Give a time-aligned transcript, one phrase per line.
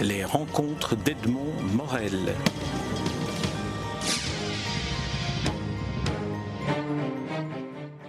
[0.00, 2.34] Les rencontres d'Edmond Morel.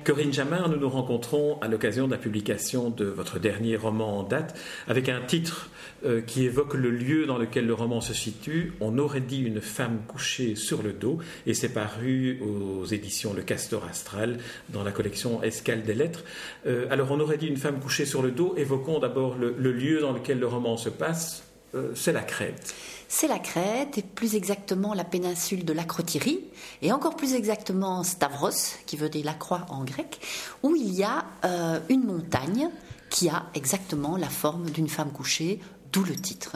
[0.04, 4.24] Corinne Jamard, nous nous rencontrons à l'occasion de la publication de votre dernier roman en
[4.24, 4.58] date,
[4.88, 5.70] avec un titre
[6.06, 8.74] euh, qui évoque le lieu dans lequel le roman se situe.
[8.82, 13.44] On aurait dit une femme couchée sur le dos, et c'est paru aux éditions Le
[13.44, 14.40] Castor Astral,
[14.70, 16.24] dans la collection Escale des Lettres.
[16.66, 18.56] Euh, alors, on aurait dit une femme couchée sur le dos.
[18.58, 21.53] Évoquons d'abord le, lieu dans lequel le roman se passe.
[21.76, 22.74] Euh, c'est la Crète
[23.14, 26.40] c'est la Crète, et plus exactement la péninsule de l'Acrotyrie,
[26.82, 28.50] et encore plus exactement Stavros,
[28.88, 30.20] qui veut dire la croix en grec,
[30.64, 32.70] où il y a euh, une montagne
[33.12, 35.60] qui a exactement la forme d'une femme couchée,
[35.92, 36.56] d'où le titre.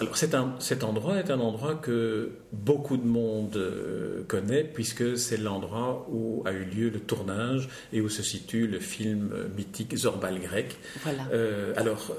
[0.00, 6.06] Alors cet endroit est un endroit que beaucoup de monde euh, connaît puisque c'est l'endroit
[6.10, 10.76] où a eu lieu le tournage et où se situe le film mythique Zorbal grec.
[11.02, 11.24] Voilà.
[11.32, 12.12] Euh, alors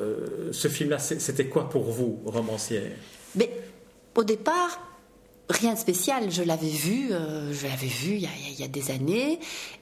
[0.52, 2.92] ce film-là, c'était quoi pour vous, romancière?
[3.36, 3.50] Mais
[4.16, 4.91] au départ,
[5.52, 6.32] rien de spécial.
[6.32, 9.40] Je l'avais vu, euh, je l'avais vu il y, a, des années,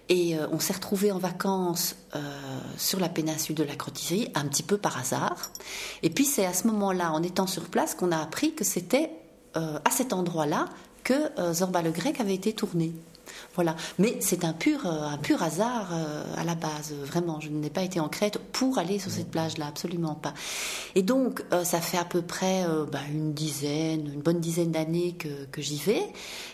[0.10, 2.20] et euh, on s'est retrouvé en vacances euh,
[2.78, 5.52] sur la péninsule de la Crotisserie, un petit peu par hasard.
[6.04, 9.12] Et puis c'est à ce moment-là, en étant sur place, qu'on a appris que c'était
[9.56, 10.66] à cet endroit-là
[11.04, 12.94] que Zorba le Grec avait été tourné.
[13.56, 13.76] Voilà.
[13.98, 17.40] Mais c'est un pur, euh, un pur hasard euh, à la base, vraiment.
[17.40, 20.34] Je n'ai pas été en Crète pour aller sur cette plage-là, absolument pas.
[20.96, 25.14] Et donc, euh, ça fait à peu près bah, une dizaine, une bonne dizaine d'années
[25.14, 26.04] que, que j'y vais,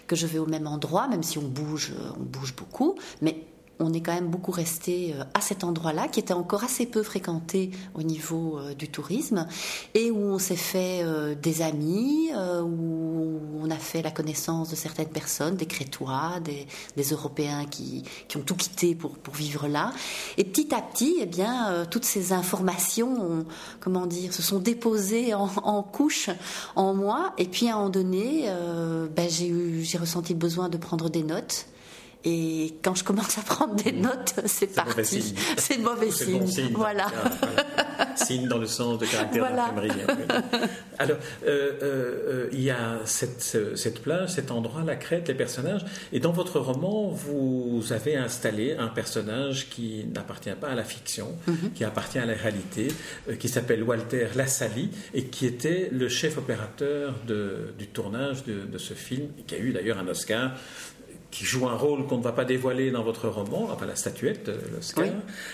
[0.07, 2.95] que je vais au même endroit, même si on bouge, on bouge beaucoup.
[3.21, 3.45] Mais
[3.79, 7.03] on est quand même beaucoup resté euh, à cet endroit-là, qui était encore assez peu
[7.03, 9.47] fréquenté au niveau euh, du tourisme,
[9.93, 14.75] et où on s'est fait euh, des amis, où on a fait la connaissance de
[14.75, 18.03] certaines personnes, des Crétois, des, Européens qui,
[18.35, 19.91] ont tout quitté pour, vivre là.
[20.37, 23.45] Et petit à petit, eh bien, toutes ces informations,
[23.79, 26.29] comment dire, se sont déposées en, couches
[26.75, 27.33] en moi.
[27.37, 28.49] Et puis à un moment donné,
[29.15, 31.67] ben, j'ai ressenti le besoin de prendre des notes.
[32.25, 35.35] Et quand je commence à prendre des notes, c'est parti.
[35.57, 36.47] C'est mauvais signe.
[36.47, 36.73] signe.
[36.73, 37.05] Voilà.
[38.15, 39.73] signe dans le sens de caractère voilà.
[40.97, 45.33] Alors, euh, euh, euh, il y a cette, cette, plage, cet endroit, la crête, les
[45.33, 45.85] personnages.
[46.11, 51.35] Et dans votre roman, vous avez installé un personnage qui n'appartient pas à la fiction,
[51.47, 51.73] mhm.
[51.75, 52.87] qui appartient à la réalité,
[53.39, 54.65] qui s'appelle Walter Lassalle
[55.13, 59.59] et qui était le chef opérateur de, du tournage de, de, ce film, qui a
[59.59, 60.53] eu d'ailleurs un Oscar
[61.35, 64.47] qui joue un rôle qu'on ne va pas dévoiler dans votre roman, enfin la statuette,
[64.47, 65.07] euh, l'Oscar.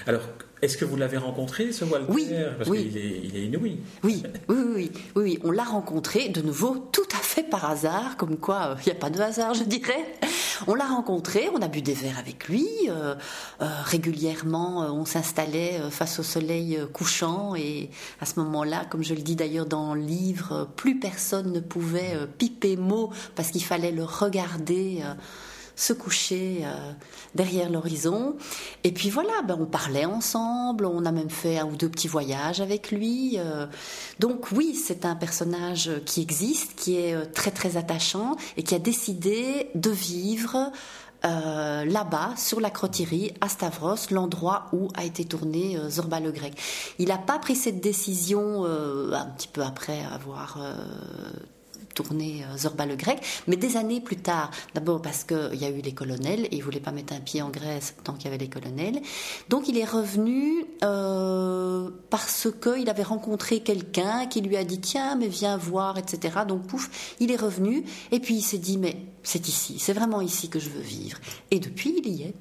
[0.05, 0.21] Alors,
[0.61, 2.11] est-ce que vous l'avez rencontré, ce Walter?
[2.11, 2.27] Oui,
[2.59, 3.79] Parce qu'il est, il est inouï.
[4.03, 8.37] Oui, oui, oui, oui, on l'a rencontré de nouveau tout à fait par hasard, comme
[8.37, 10.05] quoi euh, il n'y a pas de hasard, je dirais.
[10.67, 12.67] On l'a rencontré, on a bu des verres avec lui.
[12.89, 13.15] Euh,
[13.59, 19.35] régulièrement, on s'installait face au soleil couchant et à ce moment-là, comme je le dis
[19.35, 25.01] d'ailleurs dans le livre, plus personne ne pouvait piper mot parce qu'il fallait le regarder
[25.81, 26.91] se coucher euh,
[27.33, 28.35] derrière l'horizon.
[28.83, 32.07] Et puis voilà, ben, on parlait ensemble, on a même fait un ou deux petits
[32.07, 33.37] voyages avec lui.
[33.39, 33.65] Euh.
[34.19, 38.75] donc oui, c'est un personnage qui existe, qui est euh, très très attachant et qui
[38.75, 40.71] a décidé de vivre
[41.23, 46.59] là-bas, sur la Crotirie, à Stavros, l'endroit où a été tourné Zorba le Grec.
[46.97, 50.57] Il n'a pas pris cette décision un petit peu après avoir
[51.93, 54.51] tourné euh, Zorba le grec, mais des années plus tard.
[54.73, 57.41] D'abord parce qu'il y a eu les colonels et il voulait pas mettre un pied
[57.41, 59.01] en Grèce tant qu'il y avait les colonels.
[59.49, 65.15] Donc il est revenu euh, parce qu'il avait rencontré quelqu'un qui lui a dit tiens
[65.15, 66.39] mais viens voir etc.
[66.47, 70.21] Donc pouf, il est revenu et puis il s'est dit mais c'est ici, c'est vraiment
[70.21, 71.17] ici que je veux vivre.
[71.51, 72.33] Et depuis il y est.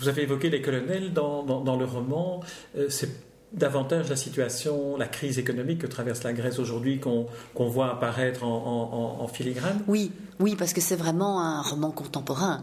[0.00, 2.40] Vous avez évoqué les colonels dans, dans, le roman.
[2.76, 7.26] Euh, c'est davantage la situation, la crise économique que traverse la Grèce aujourd'hui qu'on
[7.68, 9.82] voit apparaître en, filigrane?
[9.88, 12.62] Oui, oui, parce que c'est vraiment un roman contemporain.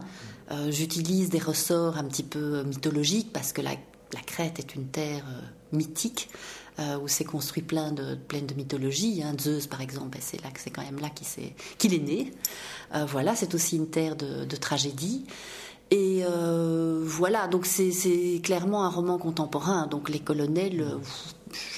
[0.50, 3.74] Euh, j'utilise des ressorts un petit peu mythologiques parce que la,
[4.26, 6.30] Crète est une terre euh, mythique
[6.78, 9.22] euh, où s'est construit plein de, plein de mythologies.
[9.22, 9.34] Hein.
[9.38, 12.32] Zeus, par exemple, ben, c'est là c'est quand même là qu'il est, né.
[13.06, 15.26] voilà, c'est aussi une terre de tragédie.
[15.90, 19.86] Et euh, voilà, donc c'est clairement un roman contemporain.
[19.86, 20.98] Donc les colonels, euh,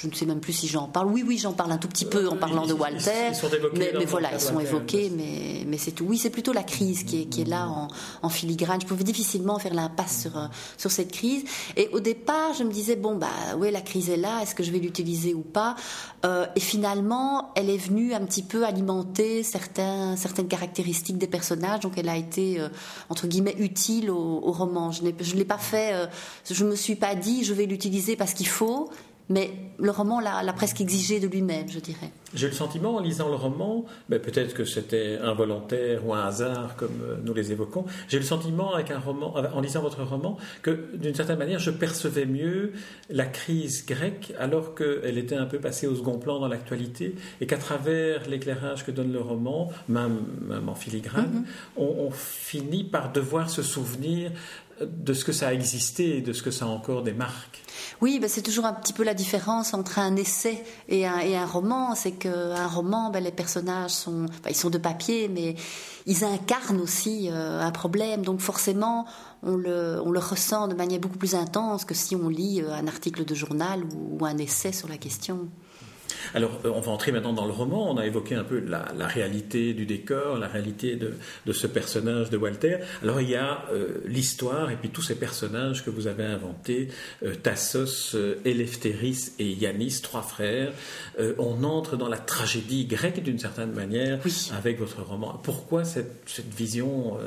[0.01, 1.09] je ne sais même plus si j'en parle.
[1.09, 3.33] Oui, oui, j'en parle un tout petit peu en parlant de Walter.
[3.77, 6.05] mais, voilà, ils sont évoqués, mais, mais c'est tout.
[6.05, 7.89] Oui, c'est plutôt la crise qui est, qui est là en,
[8.23, 8.81] en, filigrane.
[8.81, 10.47] Je pouvais difficilement faire l'impasse sur, euh,
[10.77, 11.45] sur cette crise.
[11.77, 13.29] Et au départ, je me disais, bon, bah,
[13.59, 15.77] oui, la crise est là, est-ce que je vais l'utiliser ou pas?
[16.25, 21.81] Euh, Et finalement, elle est venue un petit peu alimenter certains, certaines caractéristiques des personnages.
[21.81, 22.69] Donc, elle a été, euh,
[23.09, 24.93] entre guillemets, utile au, au roman.
[24.93, 26.09] Je ne l'ai pas fait,
[26.51, 28.91] je me suis pas dit, je vais l'utiliser parce qu'il faut
[29.31, 32.11] mais le roman l'a presque exigé de lui-même, je dirais.
[32.35, 36.77] J'ai le sentiment, en lisant le roman, mais peut-être que c'était involontaire ou un hasard,
[36.77, 40.03] comme euh, nous les évoquons, j'ai le sentiment, avec un roman, euh, en lisant votre
[40.03, 42.73] roman, que d'une certaine manière, je percevais mieux
[43.09, 47.47] la crise grecque, alors qu'elle était un peu passée au second plan dans l'actualité, et
[47.47, 50.21] qu'à travers l'éclairage que donne le roman, même,
[50.67, 51.45] en filigrane,
[51.79, 51.83] mm-hmm.
[51.83, 54.33] on, finit par devoir se souvenir
[54.81, 57.63] de ce que ça a existé et de ce que ça a encore des marques.
[58.01, 61.37] Oui, ben c'est toujours un petit peu la différence entre un essai et un, et
[61.37, 61.95] un roman.
[61.95, 65.55] C'est qu'un roman, ben les personnages sont, ils sont de papier, mais
[66.07, 68.25] ils incarnent aussi euh, un problème.
[68.25, 69.07] Donc forcément,
[69.43, 72.73] on le, on le, ressent de manière beaucoup plus intense que si on lit euh,
[72.73, 75.49] un article de journal ou un essai sur la question.
[76.35, 77.91] Alors, euh, on va entrer maintenant dans le roman.
[77.91, 82.37] On a évoqué un peu la, réalité du décor, la réalité de, ce personnage de
[82.37, 82.79] Walter.
[83.03, 86.89] Alors, il y a euh, l'histoire et puis tous ces personnages que vous avez inventés,
[87.25, 90.73] euh, Tassos, Eleftheris et Yanis, trois frères.
[91.39, 94.21] on entre dans la tragédie grecque d'une certaine manière
[94.57, 95.41] avec votre roman.
[95.43, 97.19] Pourquoi cette, cette vision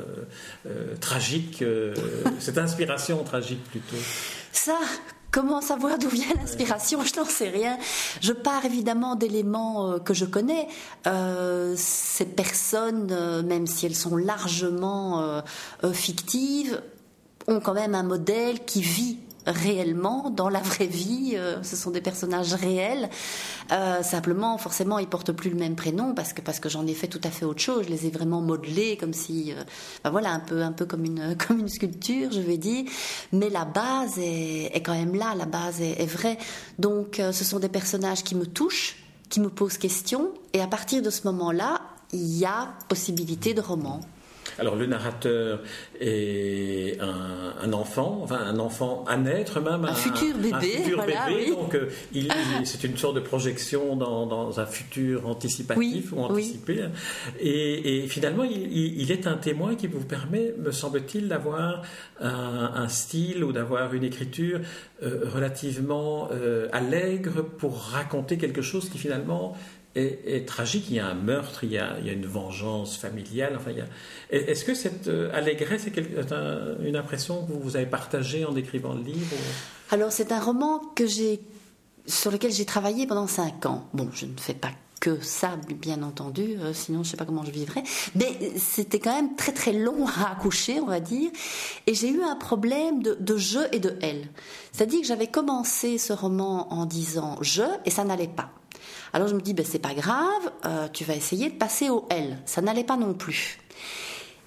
[1.00, 1.64] tragique,
[2.38, 3.96] cette inspiration tragique plutôt?
[4.52, 4.78] Ça,
[5.34, 7.02] Comment savoir d'où vient l'inspiration?
[7.02, 7.76] Je n'en sais rien.
[8.20, 10.68] Je pars évidemment d'éléments euh, que je connais.
[11.08, 15.42] Euh, ces personnes, euh, même si elles sont largement
[15.92, 16.80] fictives,
[17.48, 21.32] ont quand même un modèle qui vit réellement dans la vraie vie.
[21.34, 23.08] Euh, ce sont des personnages réels.
[23.72, 26.94] Euh, simplement, forcément, ils portent plus le même prénom parce que parce que j'en ai
[26.94, 27.84] fait tout à fait autre chose.
[27.86, 29.62] Je les ai vraiment modelés comme si, euh,
[30.02, 32.84] ben voilà, un peu un peu comme une comme une sculpture, je vais dire.
[33.32, 35.34] Mais la base est, quand même là.
[35.36, 36.38] La base est vraie.
[36.78, 38.96] Donc, ce sont des personnages qui me touchent,
[39.28, 40.32] qui me posent question.
[40.52, 41.80] Et à partir de ce moment-là,
[42.12, 44.00] il y a possibilité de roman.
[44.58, 45.60] Alors le narrateur
[46.00, 47.23] est un,
[47.72, 49.84] enfant, enfin un enfant à naître même.
[49.84, 50.52] Un, futur bébé.
[50.52, 51.88] Un futur bébé, donc euh,
[52.64, 56.84] c'est une sorte de projection dans, un futur anticipatif ou anticipé.
[57.40, 61.82] Et, finalement, il, est un témoin qui vous permet, me semble-t-il, d'avoir
[62.20, 64.60] un, style ou d'avoir une écriture
[65.02, 69.56] euh, relativement euh, allègre pour raconter quelque chose qui finalement
[69.94, 70.86] est, tragique.
[70.88, 73.54] Il y a un meurtre, il y a, une vengeance familiale.
[73.56, 73.70] Enfin,
[74.30, 75.98] Est-ce que cette euh, allégresse est
[76.84, 79.36] une impression que vous avez partagée en décrivant le livre
[79.90, 81.04] Alors, c'est un roman que
[82.06, 83.88] sur lequel j'ai travaillé pendant cinq ans.
[83.94, 84.70] Bon, je ne fais pas
[85.00, 87.82] que ça, bien entendu, euh, sinon je ne sais pas comment je vivrais.
[88.14, 91.30] Mais c'était quand même très très long à accoucher, on va dire.
[91.86, 94.28] Et j'ai eu un problème de je et de elle.
[94.72, 98.50] C'est-à-dire que j'avais commencé ce roman en disant je et ça n'allait pas.
[99.14, 102.04] Alors je me dis, ben, c'est pas grave, euh, tu vas essayer de passer au
[102.10, 102.36] L.
[102.46, 103.60] Ça n'allait pas non plus.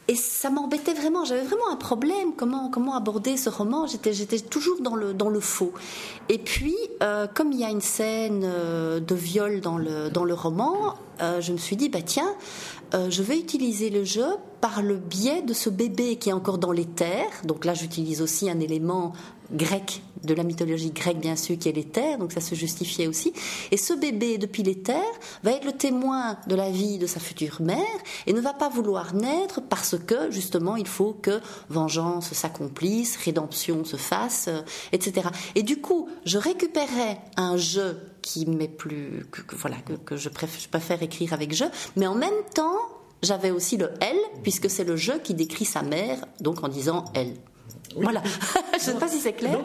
[0.09, 4.39] Et ça m'embêtait vraiment, j'avais vraiment un problème, comment, comment aborder ce roman, j'étais, j'étais
[4.39, 5.71] toujours dans le, dans le faux.
[6.27, 10.25] Et puis, euh, comme il y a une scène euh, de viol dans le, dans
[10.25, 10.95] le roman,
[11.39, 12.31] je me suis dit, bah tiens,
[12.93, 14.27] je vais utiliser le jeu
[14.61, 17.41] par le biais de ce bébé qui est encore dans les terres.
[17.43, 19.13] Donc là, j'utilise aussi un élément
[19.51, 23.33] grec, de la mythologie grecque bien sûr, qui est l'éther, donc ça se justifiait aussi.
[23.71, 25.03] Et ce bébé, depuis l'éther,
[25.43, 27.77] va être le témoin de la vie de sa future mère
[28.25, 31.39] et ne va pas vouloir naître parce que justement il faut que
[31.69, 34.61] vengeance s'accomplisse, rédemption se fasse, euh,
[34.91, 35.27] etc.
[35.55, 40.59] Et du coup, je récupérais un jeu qui m'est plus, que, voilà, que, je, préfère,
[40.59, 42.77] je préfère écrire avec jeu, mais en même temps,
[43.23, 47.05] j'avais aussi le elle, puisque c'est le jeu qui décrit sa mère, donc en disant
[47.13, 47.35] elle.
[47.95, 48.21] Voilà.
[48.73, 49.59] je ne sais pas si c'est clair.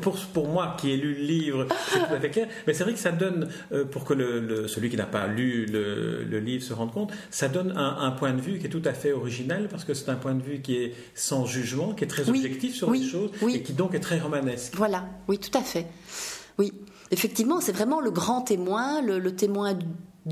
[0.00, 2.48] pour, pour, moi qui ai lu le livre, c'est tout à fait clair.
[2.66, 5.66] Mais c'est vrai que ça donne, euh, pour que le, celui qui n'a pas lu
[5.66, 8.82] le, le, livre se rende compte, ça donne un, point de vue qui est tout
[8.84, 12.04] à fait original parce que c'est un point de vue qui est sans jugement, qui
[12.04, 14.74] est très objectif sur les choses et qui donc est très romanesque.
[14.76, 15.86] Voilà, oui, tout à fait.
[16.58, 16.72] Oui,
[17.10, 19.74] effectivement, c'est vraiment le grand témoin, le, le témoin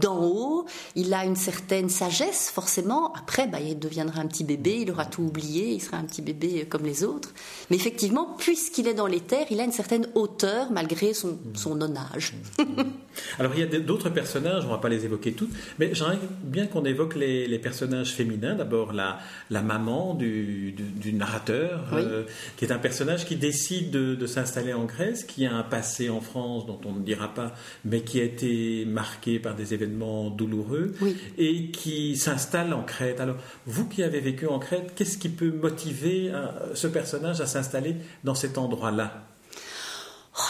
[0.00, 3.12] d'en haut, il a une certaine sagesse forcément.
[3.14, 6.22] Après, bah, il deviendra un petit bébé, il aura tout oublié, il sera un petit
[6.22, 7.32] bébé comme les autres.
[7.70, 11.74] Mais effectivement, puisqu'il est dans les terres, il a une certaine hauteur malgré son, son
[11.74, 12.34] non-âge.
[13.38, 16.18] Alors il y a d'autres personnages, on ne va pas les évoquer toutes, mais j'aimerais
[16.42, 18.54] bien qu'on évoque les, personnages féminins.
[18.54, 19.18] D'abord la,
[19.50, 22.24] la maman du, du, narrateur, euh,
[22.56, 26.20] qui est un personnage qui décide de, s'installer en Grèce, qui a un passé en
[26.20, 29.87] France dont on ne dira pas, mais qui a été marqué par des événements
[30.30, 30.94] douloureux
[31.36, 33.20] et qui s'installe en Crète.
[33.20, 37.46] Alors vous qui avez vécu en Crète, qu'est-ce qui peut motiver euh, ce personnage à
[37.46, 39.24] s'installer dans cet endroit-là?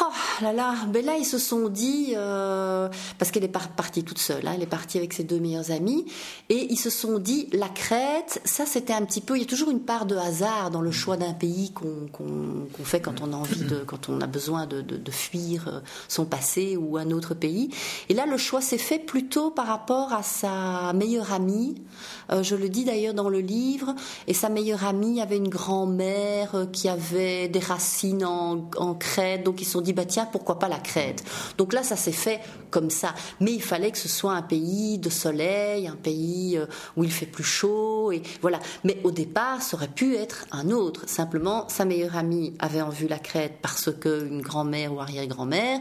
[0.00, 4.18] Oh là là, ben là ils se sont dit euh, parce qu'elle est partie toute
[4.18, 6.06] seule, hein, elle est partie avec ses deux meilleurs amis
[6.48, 9.48] et ils se sont dit la Crète, ça c'était un petit peu, il y a
[9.48, 13.36] toujours une part de hasard dans le choix d'un pays qu'on fait quand on a
[13.36, 17.34] envie de, quand on a besoin de, de, fuir euh, son passé ou un autre
[17.34, 17.70] pays.
[18.08, 21.82] Et là le choix s'est fait plutôt par rapport à sa meilleure amie.
[22.30, 23.94] Euh, je le dis d'ailleurs dans le livre
[24.26, 29.60] et sa meilleure amie avait une grand-mère qui avait des racines en, en Crète, donc
[29.60, 31.24] ils se sont dit bah tiens pourquoi pas la Crète.
[31.56, 33.14] Donc là, ça s'est fait comme ça.
[33.40, 36.66] Mais il fallait que ce soit un pays de soleil, un pays euh,
[36.96, 38.58] où il fait plus chaud, et voilà.
[38.84, 41.08] Mais au départ, ça aurait pu être un autre.
[41.08, 45.80] Simplement, sa meilleure amie avait en vue la Crète parce que une grand-mère ou arrière-grand-mère,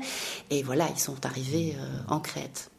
[0.50, 2.72] et voilà, ils sont arrivés euh, en Crète.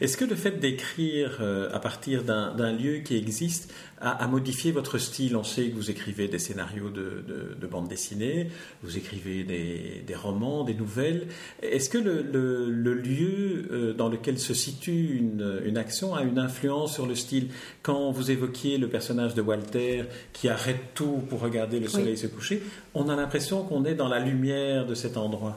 [0.00, 4.98] Est-ce que le fait d'écrire euh, à partir d'un lieu qui existe a, modifié votre
[4.98, 5.36] style?
[5.36, 7.24] On sait que vous écrivez des scénarios de,
[7.58, 8.50] de, bande dessinée,
[8.82, 11.28] vous écrivez des, romans, des nouvelles.
[11.62, 17.06] Est-ce que le, lieu euh, dans lequel se situe une, action a une influence sur
[17.06, 17.48] le style?
[17.82, 22.26] Quand vous évoquiez le personnage de Walter qui arrête tout pour regarder le soleil se
[22.26, 22.62] coucher,
[22.94, 25.56] on a l'impression qu'on est dans la lumière de cet endroit.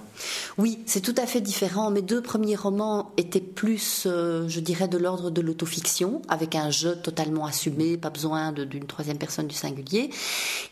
[0.57, 1.91] Oui, c'est tout à fait différent.
[1.91, 6.69] Mes deux premiers romans étaient plus euh, je dirais, de l'ordre de l'autofiction, avec un
[6.69, 10.09] jeu totalement assumé, pas besoin d'une troisième personne du singulier.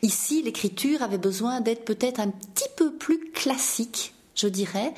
[0.02, 4.94] Ici, l'écriture avait besoin d'être peut-être un petit peu plus classique, je dirais.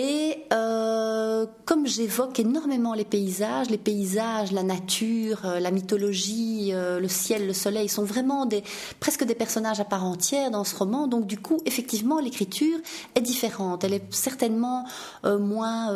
[0.00, 7.00] Et euh, comme j'évoque énormément les paysages, les paysages, la nature, euh, la mythologie, euh,
[7.00, 8.62] le ciel, le soleil sont vraiment des,
[9.00, 11.08] presque des personnages à part entière dans ce roman.
[11.08, 12.78] Donc du coup, effectivement, l'écriture
[13.16, 13.82] est différente.
[13.82, 14.86] Elle est certainement
[15.24, 15.92] moins,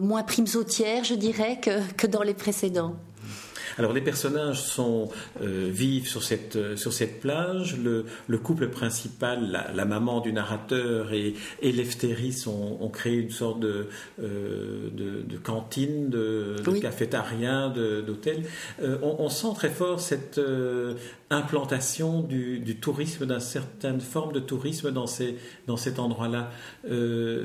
[0.00, 2.96] moins primesautière, je dirais, que, que dans les précédents.
[3.78, 5.08] Alors les personnages sont
[5.40, 7.76] euh, vivent sur cette euh, sur cette plage.
[7.76, 13.60] Le, le couple principal, la, maman du narrateur et, et Lefteris ont, créé une sorte
[13.60, 13.86] de
[14.20, 18.44] euh, de, cantine, de, de cafétéria, d'hôtel.
[18.82, 20.40] On, on, sent très fort cette
[21.30, 26.50] implantation du, du tourisme, d'une certaine forme de tourisme dans ces dans cet endroit-là.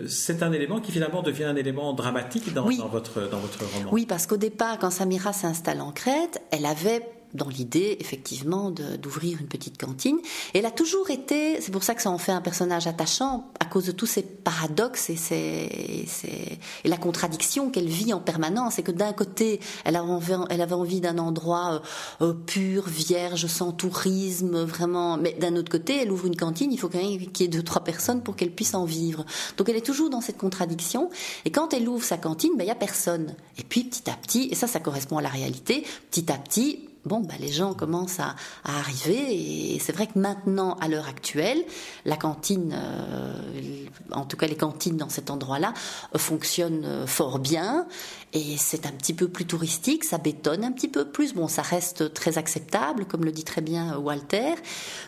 [0.08, 3.90] C'est un élément qui finalement devient un élément dramatique dans, dans votre dans votre roman.
[3.92, 7.02] Oui, parce qu'au départ, quand Samira s'installe en Crète elle avait
[7.34, 10.18] dans l'idée, effectivement, d'ouvrir une petite cantine.
[10.54, 13.50] Et elle a toujours été, c'est pour ça que ça en fait un personnage attachant,
[13.60, 18.80] à cause de tous ces paradoxes et, ces, et la contradiction qu'elle vit en permanence.
[18.80, 21.82] Et que d'un côté, elle avait envie, d'un endroit
[22.22, 25.18] euh, euh, pur, vierge, sans tourisme, vraiment.
[25.18, 27.52] Mais d'un autre côté, elle ouvre une cantine, il faut quand même qu'il y ait
[27.52, 29.26] deux, trois personnes pour qu'elle puisse en vivre.
[29.58, 31.10] Donc elle est toujours dans cette contradiction.
[31.46, 33.36] Et quand elle ouvre sa cantine, ben, il n'y a personne.
[33.58, 36.90] Et puis petit à petit, et ça, ça correspond à la réalité, petit à petit,
[37.06, 39.76] bon, bah, les gens commencent à, arriver.
[39.76, 41.64] Et c'est vrai que maintenant, à l'heure actuelle,
[42.06, 45.74] la cantine, euh, en tout cas les cantines dans cet endroit-là,
[46.16, 47.88] euh, fonctionnent euh, fort bien.
[48.34, 51.34] Et c'est un petit peu plus touristique, ça bétonne un petit peu plus.
[51.34, 54.56] Bon, ça reste très acceptable, comme le dit très bien Walter.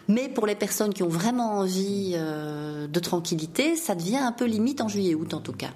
[0.07, 4.79] Mais pour les personnes qui ont vraiment envie de tranquillité, ça devient un peu limite
[4.81, 5.71] en juillet-août en tout cas.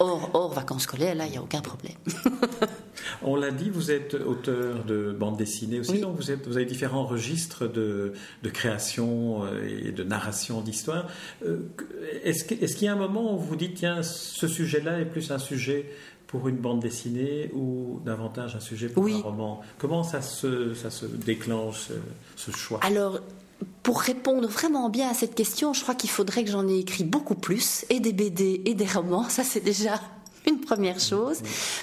[0.00, 1.96] Hors, vacances scolaires, là, il n'y a aucun problème.
[3.22, 6.66] On l'a dit, vous êtes auteur de bande dessinée aussi, donc vous, êtes, vous avez
[6.66, 8.12] différents registres de,
[8.52, 11.06] création euh, et de narration d'histoire.
[11.44, 11.68] Euh,
[12.24, 15.38] est-ce qu'il y a un moment où vous dites, tiens, ce sujet-là est plus un
[15.38, 15.90] sujet
[16.26, 19.60] pour une bande dessinée ou davantage un sujet pour un roman?
[19.78, 21.88] Comment ça se, ça se déclenche,
[22.36, 22.80] ce choix?
[22.82, 23.20] Alors,
[23.82, 27.04] pour répondre vraiment bien à cette question, je crois qu'il faudrait que j'en ai écrit
[27.04, 30.00] beaucoup plus, et des BD et des romans, ça c'est déjà
[30.52, 31.38] une première chose.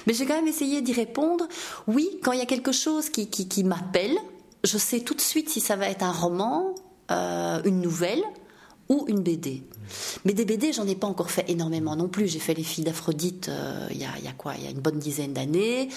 [0.06, 1.46] Mais j'ai quand même essayé d'y répondre.
[1.86, 4.16] Oui, quand il y a quelque chose qui, qui, m'appelle,
[4.64, 6.74] je sais tout de suite si ça va être un roman,
[7.10, 8.22] euh, une nouvelle
[8.88, 9.62] ou une BD.
[10.24, 12.28] Mais des BD, j'en ai pas encore fait énormément non plus.
[12.28, 14.54] J'ai fait Les filles d'Aphrodite euh, il y, a, quoi?
[14.56, 15.88] Il y a une bonne dizaine d'années.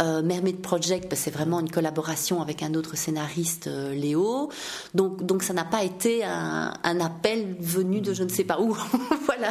[0.00, 4.50] Euh, Mermaid Project, bah, c'est vraiment une collaboration avec un autre scénariste, euh, Léo.
[4.94, 8.60] Donc, donc ça n'a pas été un, un, appel venu de je ne sais pas
[8.60, 8.76] où.
[9.26, 9.50] voilà.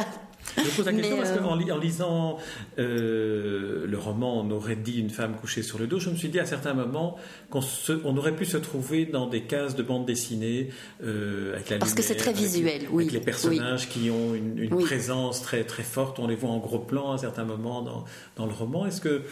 [0.56, 2.38] Je pose la question parce qu'en euh, en lisant
[2.78, 6.28] euh, le roman On aurait dit une femme couchée sur le dos, je me suis
[6.28, 7.16] dit à certains moments
[7.50, 7.60] qu'on
[8.04, 10.70] on aurait pu se trouver dans des cases de bande dessinée
[11.02, 13.04] euh, avec la Parce que c'est très visuel, oui.
[13.04, 16.78] Avec les personnages qui ont une, présence très, très forte, on les voit en gros
[16.78, 18.04] plan à certains moments dans,
[18.36, 18.86] dans le roman.
[18.86, 19.22] Est-ce que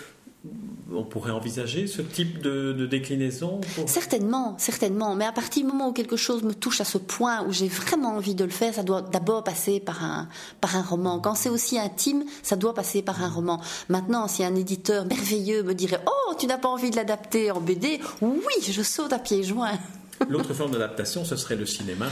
[0.95, 5.15] on pourrait envisager ce type de, déclinaison Certainement, certainement.
[5.17, 7.69] Mais à partir du moment où quelque chose me touche à ce point où j'ai
[7.69, 10.29] vraiment envie de le faire, ça doit d'abord passer par un,
[10.61, 11.19] par un roman.
[11.19, 13.61] Quand c'est aussi intime, ça doit passer par un roman.
[13.89, 17.61] Maintenant, si un éditeur merveilleux me dirait Oh, tu n'as pas envie de l'adapter en
[17.61, 19.79] BD Oui, je saute à pieds joints.
[20.29, 22.07] L'autre forme d'adaptation, ce serait le cinéma,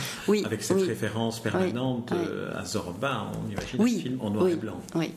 [0.44, 4.78] avec cette référence permanente euh, à Zorba, on imagine un film en noir et blanc.
[4.94, 5.12] Oui,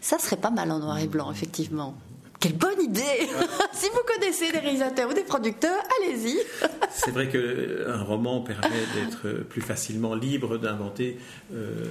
[0.00, 1.94] ça serait pas mal en noir et blanc, effectivement.
[2.40, 3.28] Quelle bonne idée
[3.74, 6.38] Si vous connaissez des réalisateurs ou des producteurs, allez-y
[6.90, 11.18] C'est vrai qu'un roman permet d'être plus facilement libre d'inventer
[11.54, 11.84] euh,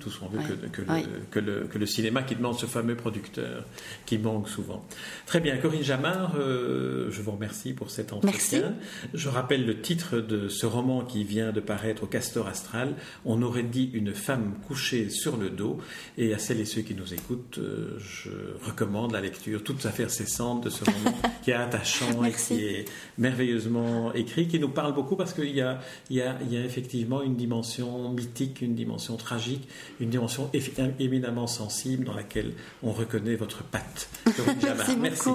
[0.00, 3.64] tout ce qu'on veut que, le, cinéma qui demande ce fameux producteur
[4.06, 4.84] qui manque souvent.
[5.26, 8.74] Très bien, Corinne Jamard, euh, je vous remercie pour cet entretien.
[9.12, 12.94] Je rappelle le titre de ce roman qui vient de paraître au Castor Astral.
[13.24, 15.78] On aurait dit une femme couchée sur le dos.
[16.16, 18.30] Et à celles et ceux qui nous écoutent, euh, je
[18.64, 22.84] recommande la lecture toute sa cessante de ce roman qui est attachant et qui est
[23.18, 26.56] merveilleusement écrit, qui nous parle beaucoup parce qu'il y a, il y, a, il y
[26.56, 29.68] a effectivement une dimension mythique, une dimension tragique,
[30.00, 30.50] une dimension
[30.98, 34.08] éminemment sensible dans laquelle on reconnaît votre patte.
[34.62, 34.96] Merci.
[34.96, 35.30] Merci.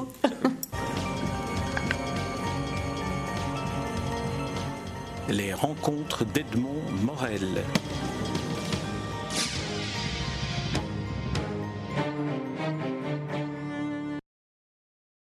[5.29, 7.63] Les rencontres d'Edmond Morel.